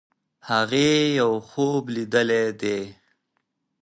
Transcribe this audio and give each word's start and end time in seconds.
هغې 0.49 0.89
یو 1.19 1.31
خوب 1.49 1.83
لیدلی 1.95 2.45
دی. 2.61 2.79